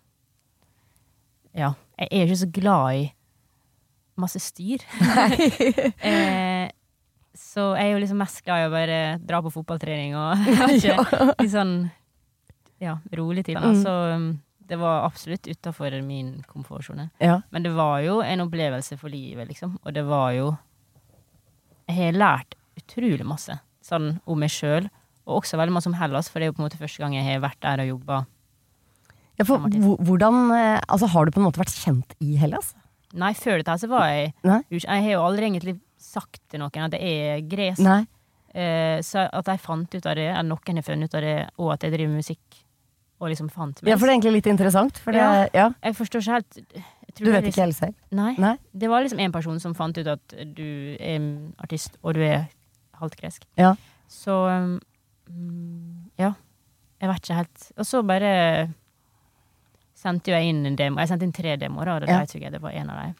[1.55, 1.75] Ja.
[2.01, 3.03] Jeg er ikke så glad i
[4.19, 4.83] masse styr.
[6.09, 6.71] eh,
[7.39, 10.97] så jeg er jo liksom mest glad i å bare dra på fotballtrening og ikke
[10.97, 11.77] ikke i sånn
[12.83, 13.59] ja, rolig til.
[13.63, 13.79] Mm.
[13.83, 14.27] Så um,
[14.69, 17.11] det var absolutt utafor min komfortsone.
[17.23, 17.41] Ja.
[17.51, 19.79] Men det var jo en opplevelse for livet, liksom.
[19.83, 20.55] Og det var jo
[21.89, 24.87] Jeg har lært utrolig masse sånn om meg sjøl,
[25.27, 27.17] og også veldig masse om Hellas, for det er jo på en måte første gang
[27.17, 28.21] jeg har vært der og jobba.
[29.41, 29.65] Ja, for
[30.07, 32.73] hvordan eh, Altså, har du på en måte vært kjent i Hellas?
[33.19, 34.61] Nei, før dette så var jeg Nei?
[34.73, 37.83] Jeg har jo aldri egentlig sagt til noen at jeg er gresk.
[37.85, 38.03] Nei.
[38.53, 41.37] Eh, så at jeg fant ut av det, eller noen har funnet ut av det,
[41.59, 42.62] og at jeg driver med musikk,
[43.23, 43.93] og liksom fant meg.
[43.93, 44.99] Ja, for det er egentlig litt interessant.
[45.07, 45.47] Det, Ja.
[45.55, 45.69] ja.
[45.85, 46.59] Jeg forstår ikke helt
[47.15, 47.95] Du vet liksom- ikke helt selv?
[48.11, 48.35] Nei.
[48.39, 48.57] Nei?
[48.75, 52.49] Det var liksom en person som fant ut at du er artist, og du er
[52.99, 53.45] halvt gresk.
[53.57, 53.75] Ja.
[54.09, 54.81] Så um,
[56.19, 56.33] ja.
[57.01, 57.73] Jeg vet ikke helt.
[57.79, 58.75] Og så bare
[59.95, 60.99] sendte jeg inn en demo.
[61.01, 62.25] Jeg sendte inn tre demoer, og Ja.
[62.25, 63.15] det var en av dem.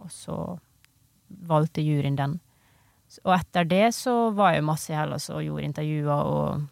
[0.00, 0.58] Og så
[1.46, 2.40] valgte juryen den.
[3.24, 6.62] Og etter det så var jeg masse i Hellas og gjorde intervjuer og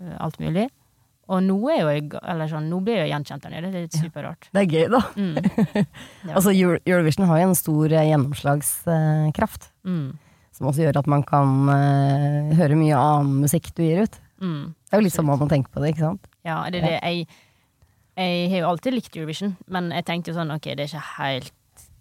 [0.00, 0.68] uh, alt mulig.
[1.28, 3.68] Og nå er jo jeg, eller sånn, nå blir jeg gjenkjent der nede.
[3.72, 4.46] Det er litt superrart.
[4.54, 5.00] Det er gøy, da.
[5.16, 5.34] Mm.
[6.28, 6.32] Ja.
[6.38, 9.68] Altså, Eurovision har jo en stor eh, gjennomslagskraft.
[9.84, 10.06] Mm.
[10.56, 14.16] Som også gjør at man kan uh, høre mye annen musikk du gir ut.
[14.42, 14.72] Mm.
[14.72, 16.24] Det er jo litt sånn man må tenke på det, ikke sant?
[16.48, 16.96] Ja, det er det.
[16.98, 17.28] Jeg,
[18.18, 21.04] jeg har jo alltid likt Eurovision, men jeg tenkte jo sånn, ok, det er ikke
[21.20, 21.52] helt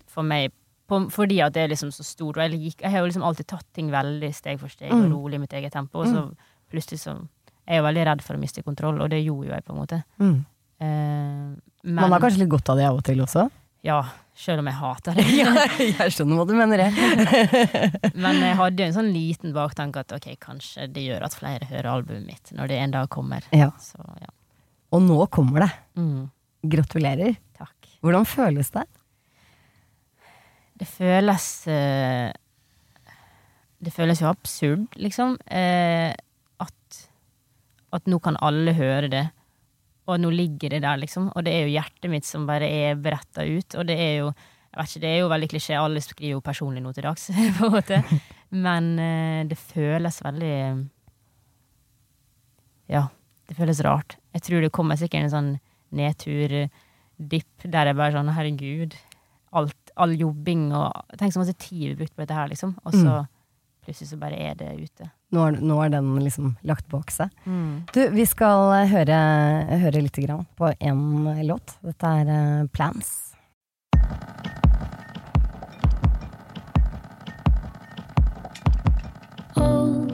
[0.10, 0.56] for meg,
[0.90, 2.40] på, fordi at det er liksom så stort.
[2.40, 5.04] Og jeg, jeg har jo liksom alltid tatt ting veldig steg for steg, Mm.
[5.04, 6.24] og rolig i mitt eget tempo, og så
[6.72, 7.18] plutselig så
[7.68, 9.74] Jeg er jo veldig redd for å miste kontroll, og det gjorde jo jeg, på
[9.74, 10.02] en måte.
[10.24, 10.38] Mm.
[10.80, 11.48] Eh,
[11.84, 13.48] men Man har kanskje litt godt av det av og til også?
[13.86, 14.00] Ja,
[14.38, 15.26] selv om jeg hater det.
[15.42, 17.12] ja, jeg skjønner hva du mener, jeg.
[18.24, 21.70] men jeg hadde jo en sånn liten baktanke at ok, kanskje det gjør at flere
[21.70, 23.48] hører albumet mitt når det en dag kommer.
[23.56, 23.70] Ja.
[23.84, 24.32] Så ja.
[24.96, 25.72] Og nå kommer det.
[26.00, 26.28] Mm,
[26.72, 27.36] Gratulerer.
[27.58, 27.90] takk.
[28.04, 28.86] Hvordan føles det?
[30.78, 32.30] Det føles eh,
[33.80, 35.38] Det føles jo absurd, liksom.
[35.50, 36.14] Eh,
[36.62, 37.00] at,
[37.98, 39.26] at nå kan alle høre det.
[40.08, 41.32] Og nå ligger det der, liksom.
[41.36, 43.76] Og det er jo hjertet mitt som bare er bretta ut.
[43.76, 44.30] Og det er jo
[44.78, 45.78] jeg vet ikke, det er jo veldig klisjé.
[45.80, 47.98] Alle skriver jo personlig nå til dags, på en måte.
[48.54, 50.58] Men eh, det føles veldig
[52.94, 53.08] Ja,
[53.50, 54.20] det føles rart.
[54.38, 55.50] Jeg tror det kommer sikkert en sånn
[55.98, 58.94] nedtur-dipp der jeg bare sånn Herregud.
[59.58, 62.76] Alt, all jobbing og Tenk så masse tid vi brukte på dette her, liksom.
[62.86, 63.18] Og så
[63.88, 65.08] plutselig så bare er det ute.
[65.32, 67.32] Nå er, nå er den liksom lagt bak seg.
[67.96, 69.20] Du, vi skal eh, høre,
[69.84, 71.00] høre litt grann på én
[71.48, 71.78] låt.
[71.88, 73.14] Dette er eh, Plans.
[79.56, 80.06] Oh,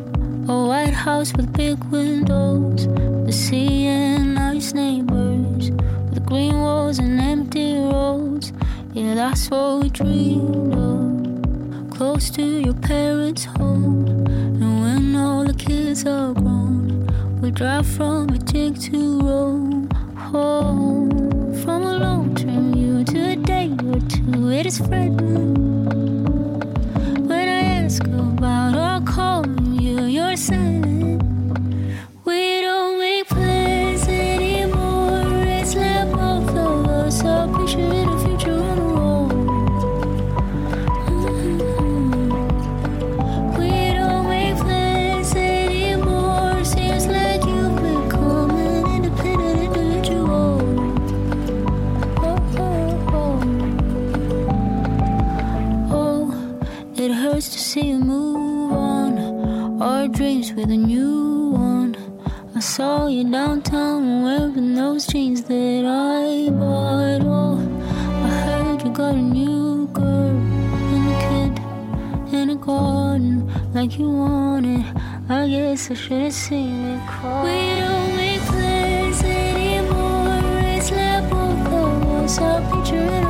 [0.47, 2.87] a white house with big windows,
[3.25, 5.71] the sea and nice neighbors,
[6.09, 8.53] with green walls and empty roads.
[8.93, 11.22] Yeah, that's what we dreamed of.
[12.03, 17.07] Close to your parents' home, and when all the kids are grown,
[17.39, 19.89] we drive from a jig to Rome.
[20.17, 21.09] Home
[21.63, 24.51] from a long term view to a day or two.
[24.51, 25.55] It is frightening.
[27.25, 30.92] When I ask about or call you, you're silent.
[60.55, 61.95] With a new one.
[62.55, 67.21] I saw you downtown wearing those jeans that I bought.
[67.23, 67.57] Oh,
[68.23, 70.29] I heard you got a new girl
[70.93, 74.85] and a kid in a garden like you wanted.
[75.29, 77.43] I guess I should have seen it call.
[77.45, 80.39] We don't make plans anymore.
[80.77, 83.22] It's like both of us are picturing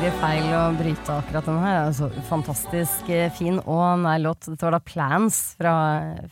[0.00, 1.74] veldig feil å bryte akkurat den her.
[1.90, 4.46] Altså, fantastisk eh, fin og nær låt.
[4.48, 5.72] Dette var da 'Plans' fra,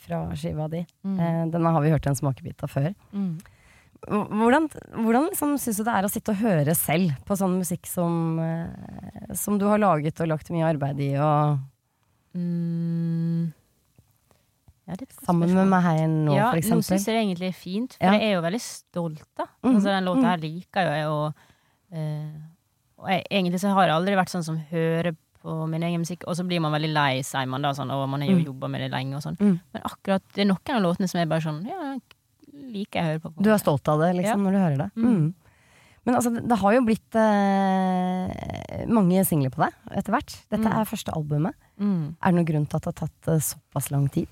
[0.00, 0.81] fra skiva di.
[1.04, 2.94] Eh, denne har vi hørt en smakebit av før.
[3.12, 3.35] Mm.
[4.09, 4.68] Hvordan,
[5.04, 8.38] hvordan liksom syns du det er å sitte og høre selv på sånn musikk som,
[8.40, 11.59] eh, som du har laget og lagt mye arbeid i, og
[12.35, 13.52] Mm.
[14.87, 15.54] Ja, er sammen spørsmål.
[15.57, 16.85] med meg her nå, ja, for nå eksempel?
[16.85, 18.12] syns jeg det egentlig er fint, for Ja.
[18.12, 19.44] jeg er jo veldig stolt, da.
[19.64, 21.35] Mhm, Altså, den låta her liker jo jeg, og,
[21.92, 22.31] eh,
[22.98, 26.24] og jeg, egentlig så har jeg aldri vært sånn som hører på min egen musikk,
[26.26, 28.44] og så blir man veldig lei, sier man da, sånn, og man har jo Mm.
[28.50, 29.37] jobba med det lenge og sånn.
[29.38, 29.61] Mm.
[29.72, 31.96] Men akkurat det er noen av låtene som er bare sånn, ja,
[32.52, 33.30] liker jeg å høre på.
[33.37, 33.42] på.
[33.42, 34.50] Du er stolt av det, liksom, Ja.
[34.50, 34.90] når du hører det?
[34.96, 35.04] Mm.
[35.14, 35.34] Mm.
[36.04, 40.34] Men altså, det, det har jo blitt eh, mange singler på deg etter hvert.
[40.50, 40.80] Dette Mm.
[40.80, 41.54] er første albumet.
[41.80, 42.16] Mm.
[42.22, 44.28] Er det noen grunn til at det har tatt eh, såpass lang tid?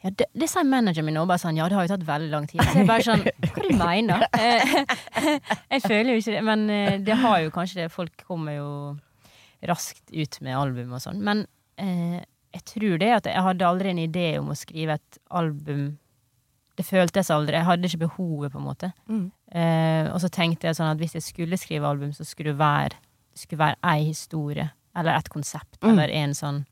[0.00, 2.30] Ja, det, det sier manageren min nå, bare sånn, ja, det har jo tatt veldig
[2.32, 2.62] lang tid.
[2.64, 4.40] Så jeg bare sånn, hva du mener du?
[5.74, 7.92] Jeg føler jo ikke det, men eh, det har jo kanskje det.
[7.92, 8.70] Folk kommer jo
[9.68, 11.20] raskt ut med album og sånn.
[11.24, 11.44] Men
[11.80, 12.20] eh,
[12.54, 15.84] jeg tror det at jeg hadde aldri en idé om å skrive et album.
[16.78, 17.58] Det føltes aldri.
[17.58, 18.90] Jeg hadde ikke behovet, på en måte.
[19.10, 19.26] Mm.
[19.52, 22.62] Eh, og så tenkte jeg sånn at hvis jeg skulle skrive album, så skulle det
[22.62, 22.98] være,
[23.38, 24.70] skulle være ei historie.
[24.98, 25.76] Eller et konsept.
[25.82, 25.92] Mm.
[25.92, 26.64] Eller en sånn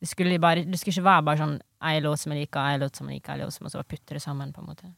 [0.00, 1.56] det skulle, bare, det skulle ikke være bare sånn
[1.88, 3.82] ei låt som jeg liker, ei låt som jeg liker, ei låt som og så
[3.82, 4.90] putte det sammen, på en måte.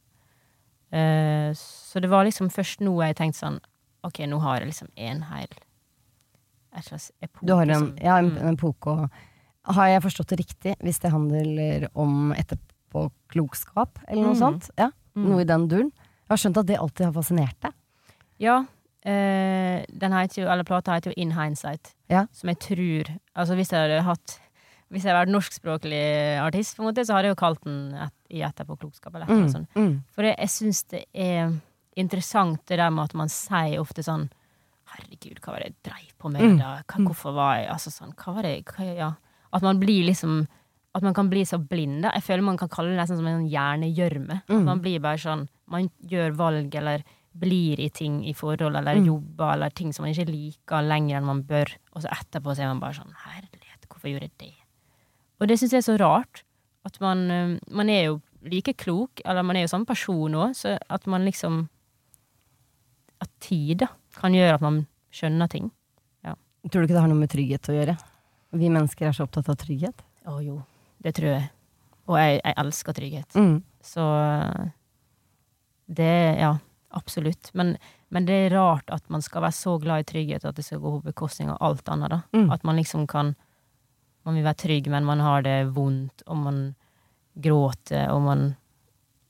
[0.91, 3.59] Uh, så det var liksom først nå jeg tenkte sånn
[4.03, 5.47] OK, nå har jeg liksom en hel
[6.75, 7.45] Et slags epoke.
[7.47, 8.37] Du har en, som- ja, en, mm.
[8.47, 9.09] en epoke og
[9.75, 14.39] Har jeg forstått det riktig hvis det handler om etterpåklokskap, eller noe Mm.
[14.39, 14.69] sånt?
[14.77, 15.25] Ja, Mm.
[15.29, 15.91] Noe i den duren?
[15.91, 17.73] Jeg har skjønt at det alltid har fascinert deg.
[18.39, 18.59] Ja.
[19.05, 21.93] Uh, den heter jo, eller plata heter jo In Hindsight.
[22.09, 22.25] Ja.
[22.31, 24.39] Som jeg tror Altså hvis jeg hadde hatt
[24.91, 26.01] Hvis jeg hadde vært norskspråklig
[26.43, 29.29] artist, på en måte, så har jeg jo kalt den et, I etterpåklokskap, eller et
[29.31, 29.55] eller Mm.
[29.55, 29.73] annet.
[29.75, 30.03] Mm.
[30.11, 31.53] For jeg, jeg syns det er
[31.97, 34.29] interessant det der med at man sier ofte sånn
[34.91, 36.57] Herregud, hva var det jeg dreiv på med Mm.
[36.59, 36.71] da?
[36.87, 39.11] Hva, hvorfor var jeg Altså sånn, hva var det hva, Ja.
[39.53, 40.47] At man blir liksom
[40.93, 42.01] At man kan bli så blind.
[42.01, 42.11] da.
[42.11, 44.41] Jeg føler man kan kalle det nesten som en sånn hjernegjørme.
[44.49, 44.63] Mm.
[44.65, 49.05] Man blir bare sånn Man gjør valg eller blir i ting i forhold, eller Mm.
[49.05, 52.59] jobber, eller ting som man ikke liker lenger enn man bør, og så etterpå så
[52.63, 54.53] er man bare sånn Herlighet, hvorfor gjorde jeg det?
[55.41, 56.43] Og det syns jeg er så rart.
[56.85, 60.55] At man, eh, man er jo like klok, eller man er jo samme person òg,
[60.57, 61.67] så at man liksom
[63.21, 65.67] At tid da, kan gjøre at man skjønner ting.
[66.69, 67.95] Tror du ikke det har noe med trygghet å gjøre?
[68.53, 70.03] Vi mennesker er så opptatt av trygghet.
[70.29, 70.59] Å jo,
[71.01, 71.47] det tror jeg.
[72.11, 73.37] Og jeg, jeg elsker trygghet.
[73.39, 73.55] Mm.
[73.85, 74.67] Så eh,
[75.89, 76.51] det Ja,
[76.97, 77.49] absolutt.
[77.57, 77.73] Men,
[78.13, 80.83] men det er rart at man skal være så glad i trygghet at det skal
[80.83, 82.21] gå på bekostning av alt annet, da.
[82.37, 82.51] Mm.
[82.53, 83.33] At man liksom kan
[84.25, 86.59] Man vil være trygg, men man har det vondt, og man
[87.41, 88.43] gråter, og man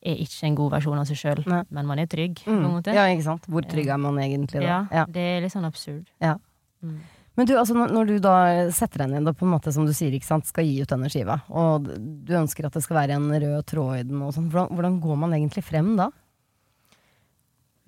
[0.01, 2.82] er ikke en god versjon av seg sjøl, men man er trygg, Mm.
[2.89, 3.45] Ja, ikke sant?
[3.47, 4.65] Hvor trygg er man egentlig da?
[4.65, 5.06] Ja, Ja.
[5.06, 6.08] det er litt sånn absurd.
[6.19, 6.36] Ja.
[6.84, 6.99] Mm.
[7.38, 9.93] Men du, altså, når, du da setter deg ned da, på en måte, som du
[9.93, 13.15] sier, ikke sant, skal gi ut denne skiva, og du ønsker at det skal være
[13.15, 16.10] en rød tråd i den, og sånn, hvordan, hvordan går man egentlig frem da?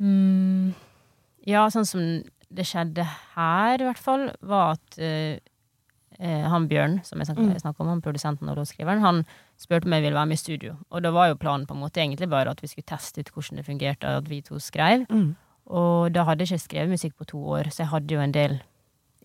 [0.02, 0.74] Mm,
[1.50, 2.02] ja, sånn som
[2.54, 5.39] det skjedde her, i hvert fall, var at eh,
[6.19, 7.60] eh, han Bjørn, som jeg Mm.
[7.60, 9.26] snakker om, han produsenten og låtskriveren, han
[9.58, 10.76] spurte om jeg ville være med i studio.
[10.91, 13.32] Og da var jo planen på en måte egentlig bare at vi skulle teste ut
[13.32, 15.06] hvordan det fungerte at vi to skrev.
[15.10, 15.36] Mm.
[15.67, 18.32] Og da hadde jeg ikke skrevet musikk på to år, så jeg hadde jo en
[18.32, 18.62] del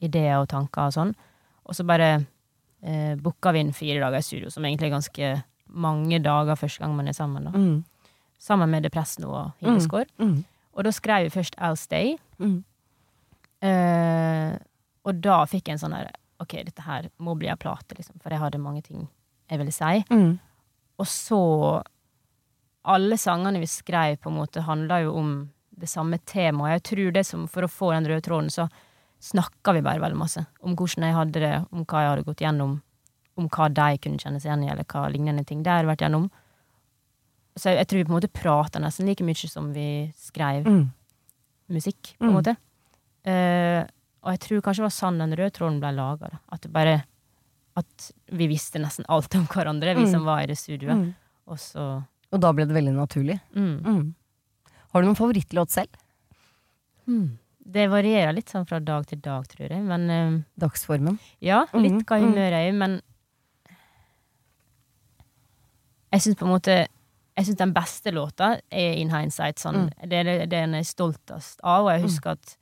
[0.01, 1.15] ideer og tanker og sånn.
[1.67, 2.27] Og så bare
[2.83, 6.79] eh, booka vi inn fire dager i studio, som egentlig er ganske mange dager første
[6.79, 7.45] gang man er sammen.
[7.45, 7.51] da.
[7.51, 7.85] Mm.
[8.39, 10.07] Sammen med Depresso og Hilleskår.
[10.19, 10.45] Mm.
[10.75, 12.17] Og da skrev vi først I'll Stay.
[12.39, 12.63] Mm.
[13.63, 14.57] Eh,
[15.09, 18.21] og da fikk jeg en sånn her Ok, dette her må bli en plate, liksom.
[18.23, 19.09] For jeg hadde mange ting
[19.51, 20.05] jeg ville si.
[20.11, 20.39] Mm.
[20.99, 21.83] Og så
[22.89, 25.33] Alle sangene vi skrev, på en måte handla jo om
[25.79, 26.79] det samme temaet.
[26.79, 28.69] Jeg tror det som For å få den røde tråden, så
[29.21, 30.47] snakka vi bare veldig masse.
[30.63, 32.77] Om hvordan jeg hadde det, om hva jeg hadde gått gjennom.
[33.37, 36.05] Om hva de kunne kjenne seg igjen i, eller hva lignende ting de hadde vært
[36.07, 36.31] gjennom.
[37.59, 40.65] Så jeg, jeg tror vi på en måte prata nesten like mye som vi skrev
[40.65, 40.91] Mm.
[41.69, 42.35] musikk, på en Mm.
[42.39, 42.57] måte.
[43.27, 43.87] Eh,
[44.29, 46.29] og jeg tror kanskje det var sånn den røde tråden ble laga.
[46.53, 46.99] At bare
[47.79, 50.11] At vi visste nesten alt om hverandre, vi Mm.
[50.11, 50.99] som var i det studioet.
[50.99, 51.15] Mm.
[51.47, 53.41] Og så Og da ble det veldig naturlig.
[53.55, 53.83] mm.
[53.87, 54.15] Mm.
[54.93, 55.89] Har du noen favorittlåt selv?
[57.07, 57.39] Mm.
[57.65, 59.83] Det varierer litt sånn fra dag til dag, tror jeg.
[59.85, 60.43] Men uh...
[60.59, 61.19] Dagsformen?
[61.41, 62.73] ja, litt Mhm, hva humøret er i.
[62.73, 63.01] Men
[66.13, 66.77] jeg syns på en måte
[67.39, 69.61] Jeg synes den beste låta er In Hindsight.
[69.63, 72.57] Sånn, Det er den jeg er stoltest av, og jeg husker at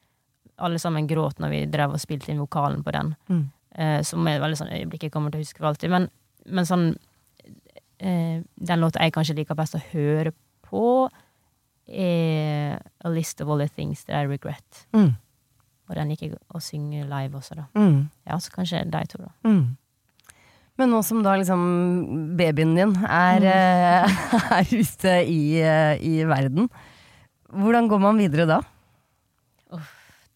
[0.57, 3.13] alle sammen gråt når vi drev og spilte inn vokalen på den.
[3.29, 3.45] Mm.
[3.77, 5.93] eh, som er veldig sånn øyeblikk jeg kommer til å huske for alltid.
[5.93, 6.09] Men,
[6.47, 6.89] men sånn
[7.99, 10.33] eh, Den låta jeg kanskje liker best å høre
[10.67, 11.09] på,
[11.87, 14.87] er A List of All the Things That I Regret.
[14.97, 15.15] Mm.
[15.87, 17.67] Og den gikk jeg og synger live også, da.
[17.79, 18.09] Mm.
[18.27, 19.31] Ja, så kanskje de to, da.
[19.47, 19.77] Mm.
[20.77, 21.61] Men nå som da liksom
[22.37, 24.17] babyen din er, mm.
[24.59, 26.69] er ute i, eh, i verden,
[27.55, 28.59] hvordan går man videre da?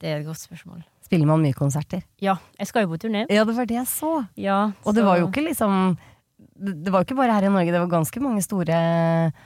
[0.00, 0.80] Det er et godt spørsmål.
[1.04, 2.04] Spiller man mye konserter?
[2.22, 3.26] Ja, jeg skal jo på turné.
[3.28, 4.12] Ja, det var det jeg så.
[4.40, 5.98] Ja, Og det var jo ikke liksom
[6.40, 8.76] Det var jo ikke bare her i Norge, det var ganske mange store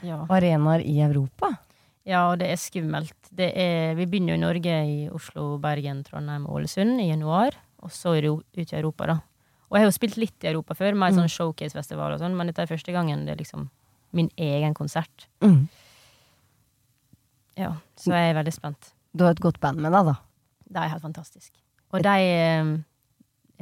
[0.02, 0.18] ja.
[0.28, 1.54] arenaer i Europa.
[2.04, 3.14] ja, og det er skummelt.
[3.30, 7.54] Det er, vi begynner jo i Norge, i Oslo, Bergen, Trondheim og Ålesund i januar.
[7.82, 9.16] Og så er ut i Europa, da.
[9.70, 12.50] Og jeg har jo spilt litt i Europa før, en sånn showcase-festival og sånn, men
[12.50, 13.70] dette er første gangen det er liksom
[14.14, 15.26] min egen konsert.
[15.42, 15.64] Mm.
[17.58, 18.92] Ja, så jeg er veldig spent.
[19.14, 20.14] Du har et godt band med deg, da.
[20.74, 21.52] Det er helt fantastisk.
[21.94, 22.74] Og de eh,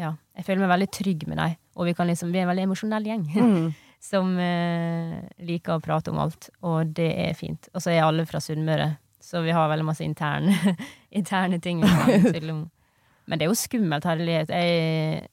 [0.01, 1.57] Ja, jeg føler meg veldig trygg med dem.
[1.77, 3.67] Og vi, kan liksom, vi er en veldig emosjonell gjeng Mm.
[4.03, 7.69] som eh, liker å prate om alt, og det er fint.
[7.75, 8.89] Og så er alle fra Sunnmøre,
[9.23, 10.57] så vi har veldig masse interne,
[11.21, 11.85] interne ting.
[13.29, 14.51] Men det er jo skummelt, herlighet.
[14.51, 15.29] Jeg,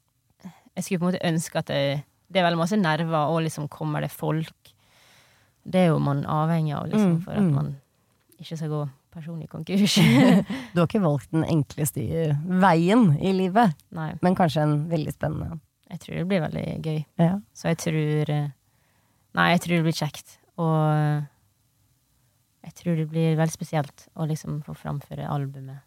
[0.75, 1.79] jeg skulle på en måte ønske at det,
[2.29, 4.73] det er veldig masse nerver, og liksom kommer det folk.
[5.65, 7.53] Det er jo man avhengig av, liksom, Mm, for at mm.
[7.55, 7.73] man
[8.39, 8.83] ikke skal gå
[9.19, 9.97] personlig konkurs.
[10.73, 12.03] Du har ikke valgt den enkleste
[12.61, 15.59] veien i livet, Nei, men kanskje en veldig spennende.
[15.91, 16.99] jeg tror det blir veldig gøy.
[17.21, 17.33] Ja.
[17.53, 18.49] Så jeg tror eh,
[19.37, 20.39] Nei, jeg tror det blir kjekt.
[20.59, 21.25] Og
[22.65, 25.83] jeg tror det blir veldig spesielt å liksom få framføre albumet.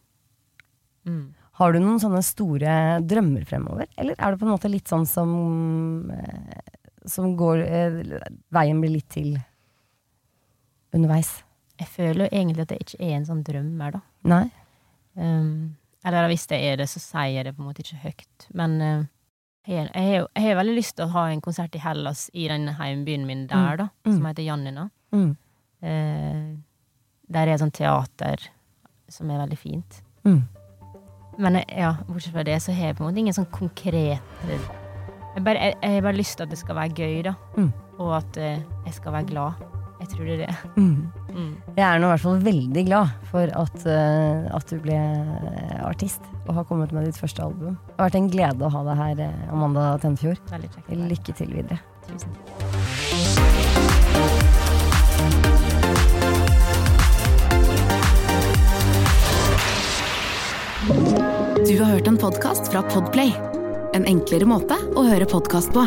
[1.07, 1.33] Mm.
[1.59, 5.05] Har du noen sånne store drømmer fremover, eller er det på en måte litt sånn
[5.11, 6.61] som eh,
[7.11, 7.97] Som går eh,
[8.55, 9.35] Veien blir litt til
[10.95, 11.33] underveis?
[11.83, 14.01] Jeg føler jo egentlig at det ikke er en sånn drømmer, da.
[14.31, 14.45] Nei?
[15.18, 15.75] Um,
[16.07, 18.47] eller hvis det er det, så sier jeg det på en måte ikke høyt.
[18.59, 19.03] Men uh,
[19.68, 22.68] jeg, jeg, jeg har veldig lyst til å ha en konsert i Hellas, i den
[22.79, 24.14] heimbyen min der, da, Mm.
[24.16, 24.88] som heter Janina.
[25.14, 25.29] Mm.
[25.83, 26.49] Uh,
[27.33, 28.49] der er et sånt teater
[29.12, 30.01] som er veldig fint.
[30.27, 30.42] Mm.
[31.42, 35.42] Men ja, bortsett fra det, så har jeg på en måte ingen sånn konkret Jeg,
[35.47, 37.33] bare, jeg, jeg har bare lyst til at det skal være gøy, da.
[37.57, 37.71] Mm.
[38.03, 39.62] Og at uh, jeg skal være glad.
[40.03, 40.55] Jeg tror det er det.
[40.75, 41.12] Mm.
[41.31, 41.51] Mm.
[41.77, 45.79] Jeg er nå i hvert fall veldig glad for at, uh, at du ble eh,
[45.87, 47.79] artist og har kommet med ditt første album.
[47.87, 50.43] Det har vært en glede å ha deg her, eh, Amanda Tenfjord.
[50.91, 51.79] Lykke til videre.
[52.11, 52.43] Tusen takk.
[61.62, 63.31] Du har hørt en podcast fra Podplay.
[63.95, 65.87] En enklere måte å høre podcast på.